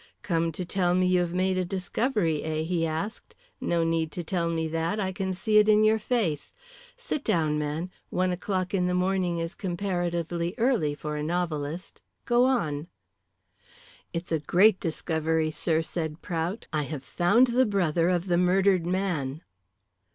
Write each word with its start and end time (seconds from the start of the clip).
"Come 0.23 0.51
to 0.53 0.65
tell 0.65 0.95
me 0.95 1.05
you 1.05 1.19
have 1.19 1.35
made 1.35 1.59
a 1.59 1.63
discovery, 1.63 2.41
eh?" 2.43 2.63
he 2.63 2.87
asked. 2.87 3.35
"No 3.59 3.83
need 3.83 4.11
to 4.13 4.23
tell 4.23 4.49
me 4.49 4.67
that, 4.67 4.99
I 4.99 5.11
can 5.11 5.31
see 5.31 5.59
it 5.59 5.69
in 5.69 5.83
your 5.83 5.99
face. 5.99 6.51
Sit 6.97 7.23
down 7.23 7.59
man 7.59 7.91
one 8.09 8.31
o'clock 8.31 8.73
in 8.73 8.87
the 8.87 8.95
morning 8.95 9.37
is 9.37 9.53
comparatively 9.53 10.55
early 10.57 10.95
for 10.95 11.17
a 11.17 11.21
novelist. 11.23 12.01
Go 12.25 12.45
on." 12.45 12.87
"It's 14.11 14.31
a 14.31 14.39
great 14.39 14.79
discovery, 14.79 15.51
sir," 15.51 15.83
said 15.83 16.23
Prout. 16.23 16.65
"I 16.73 16.81
have 16.85 17.03
found 17.03 17.45
the 17.53 17.67
brother 17.67 18.09
of 18.09 18.25
the 18.25 18.39
murdered 18.39 18.87
man." 18.87 19.43